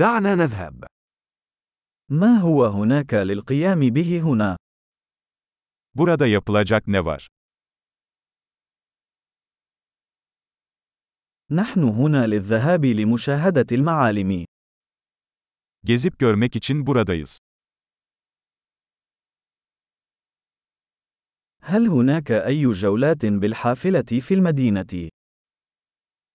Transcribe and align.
دعنا 0.00 0.34
نذهب. 0.34 0.84
ما 2.08 2.36
هو 2.38 2.64
هناك 2.64 3.14
للقيام 3.14 3.80
به 3.80 4.20
هنا؟ 4.20 4.56
Burada 5.94 6.26
yapılacak 6.26 6.86
ne 6.88 7.04
var? 7.04 7.28
نحن 11.50 11.82
هنا 11.82 12.26
للذهاب 12.26 12.84
لمشاهدة 12.84 13.66
المعالم. 13.72 14.44
Gezip 15.84 16.18
görmek 16.18 16.56
için 16.56 16.86
buradayız. 16.86 17.38
هل 21.62 21.86
هناك 21.86 22.30
أي 22.30 22.72
جولات 22.72 23.26
بالحافلة 23.26 24.20
في 24.20 24.34
المدينة؟ 24.34 25.10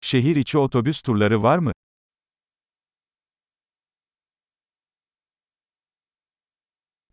Şehir 0.00 0.36
içi 0.36 0.58
otobüs 0.58 1.02
turları 1.02 1.42
var 1.42 1.58
mı? 1.58 1.72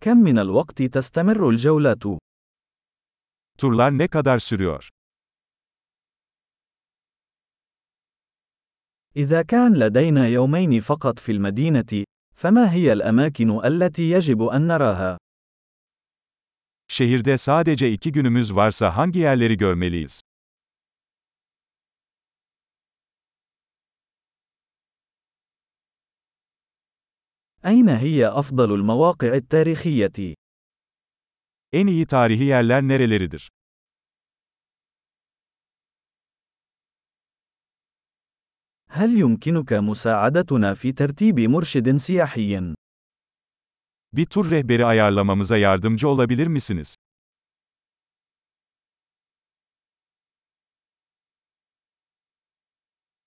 كم 0.03 0.17
من 0.17 0.39
الوقت 0.39 0.83
تستمر 0.83 1.49
الجولات؟ 1.49 2.03
Turlar 3.59 3.99
ne 3.99 4.09
kadar 4.09 4.39
sürüyor? 4.39 4.89
إذا 9.17 9.43
كان 9.43 9.75
لدينا 9.79 10.29
يومين 10.29 10.81
فقط 10.81 11.19
في 11.19 11.33
المدينة، 11.33 12.05
فما 12.37 12.73
هي 12.73 12.93
الأماكن 12.93 13.65
التي 13.65 14.11
يجب 14.11 14.43
أن 14.43 14.67
نراها؟ 14.67 15.19
Şehirde 16.89 17.39
sadece 17.39 17.91
iki 17.93 18.13
günümüz 18.13 18.55
varsa 18.55 18.97
hangi 18.97 19.19
yerleri 19.19 19.57
görmeliyiz? 19.57 20.21
أين 27.66 27.90
هي 27.90 28.28
أفضل 28.28 28.74
المواقع 28.74 29.34
التاريخية؟ 29.34 30.36
En 31.76 31.88
iyi 31.88 32.06
tarihi 32.08 32.44
yerler 32.44 32.82
nereleridir? 32.88 33.50
هل 38.90 39.20
يمكنك 39.20 39.74
مساعدتنا 39.74 40.74
في 40.74 40.92
ترتيب 40.92 41.40
مرشد 41.40 41.98
سياحي؟ 41.98 42.74
Bir 44.14 44.26
tur 44.26 44.52
rehberi 44.52 44.86
ayarlamamıza 44.86 45.58
yardımcı 45.58 46.08
olabilir 46.08 46.48
misiniz? 46.48 46.96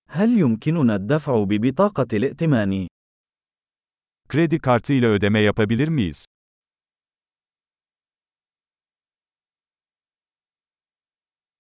هل 0.09 0.39
يمكننا 0.39 0.95
الدفع 0.95 1.45
ببطاقة 1.45 2.17
الائتمان؟ 2.17 2.89
Kredi 4.30 4.60
kartı 4.60 4.94
ile 4.94 5.08
ödeme 5.08 5.40
yapabilir 5.40 5.88
miyiz? 5.88 6.26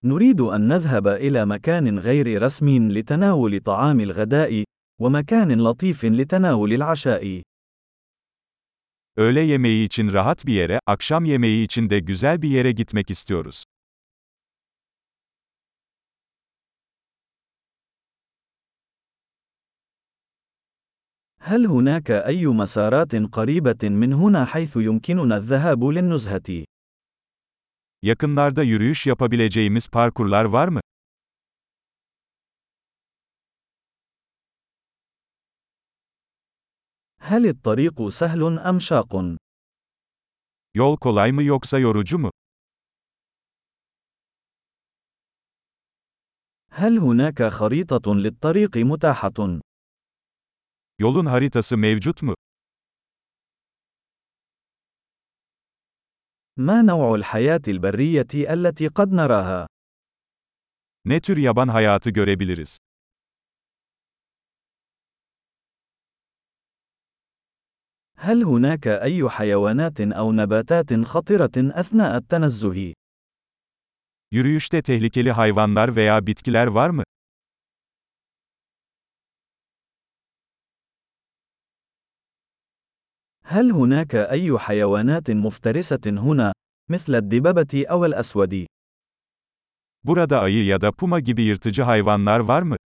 نريد 0.04 0.42
أن 0.42 0.68
نذهب 0.68 1.08
إلى 1.08 1.46
مكان 1.46 2.00
غير 2.00 2.42
رسمي 2.42 2.80
لتناول 2.80 3.60
طعام 3.60 4.00
الغداء، 4.00 4.64
ومكان 5.00 5.62
لطيف 5.62 6.06
لتناول 6.06 6.74
العشاء. 6.74 7.42
Öğle 9.18 9.42
yemeği 9.42 9.86
için 9.86 10.14
rahat 10.14 10.46
bir 10.46 10.54
yere, 10.54 10.80
akşam 10.88 11.26
yemeği 11.26 11.66
için 11.66 11.90
de 11.90 12.00
güzel 12.00 12.42
bir 12.42 12.50
yere 12.50 12.72
gitmek 12.72 13.10
istiyoruz. 13.10 13.64
هل 21.49 21.67
هناك 21.67 22.11
أي 22.11 22.47
مسارات 22.47 23.15
قريبة 23.15 23.89
من 23.89 24.13
هنا 24.13 24.45
حيث 24.45 24.77
يمكننا 24.77 25.37
الذهاب 25.37 25.85
للنزهة؟ 25.85 26.65
Yakınlarda 28.03 28.63
yürüyüş 28.63 29.07
yapabileceğimiz 29.07 29.89
parkurlar 29.89 30.45
var 30.45 30.69
mı? 30.69 30.81
هل 37.21 37.47
الطريق 37.47 38.09
سهل 38.09 38.59
أم 38.59 38.79
شاق؟ 38.79 39.37
Yol 40.75 40.97
kolay 40.97 41.33
mı 41.33 41.43
yoksa 41.43 41.79
yorucu 41.79 42.19
mu? 42.19 42.31
هل 46.71 46.99
هناك 46.99 47.43
خريطة 47.43 48.15
للطريق 48.15 48.77
متاحة؟ 48.77 49.66
Yolun 51.02 51.26
haritası 51.26 51.78
mevcut 51.78 52.22
mu? 52.22 52.36
ما 56.58 56.82
نوع 56.82 57.16
الحياة 57.16 57.62
البرية 57.68 58.28
التي 58.36 58.88
قد 58.88 59.14
نراها؟ 59.14 59.68
Ne 61.06 61.22
tür 61.22 61.38
yaban 61.38 61.68
hayatı 61.68 62.10
görebiliriz? 62.10 62.78
هل 68.18 68.44
هناك 68.44 68.88
أي 68.88 69.30
حيوانات 69.30 70.02
أو 70.02 70.32
نباتات 70.32 70.94
خطرة 70.94 71.52
أثناء 71.58 72.18
التنزه؟ 72.18 72.94
Yürüyüşte 74.32 74.82
tehlikeli 74.82 75.32
hayvanlar 75.32 75.96
veya 75.96 76.28
bitkiler 76.28 76.68
var 76.68 76.90
mı? 76.90 77.04
هل 83.57 83.71
هناك 83.73 84.15
أي 84.15 84.59
حيوانات 84.59 85.31
مفترسة 85.31 86.01
هنا، 86.07 86.53
مثل 86.91 87.15
الدببة 87.15 87.87
أو 87.91 88.05
الأسود؟ 88.05 88.67
Burada 90.05 90.41
ayı 90.41 90.65
ya 90.65 90.81
da 90.81 90.93
puma 90.93 91.21
gibi 91.21 91.43
yırtıcı 91.43 91.83
hayvanlar 91.83 92.41
var 92.41 92.63
mı? 92.63 92.77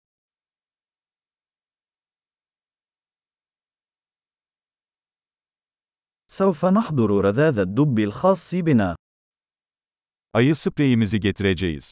سوف 6.26 6.64
نحضر 6.64 7.10
رذاذ 7.24 7.58
الدب 7.58 7.98
الخاص 7.98 8.54
بنا. 8.54 8.96
Ayı 10.32 10.54
spreyimizi 10.54 11.20
getireceğiz. 11.20 11.90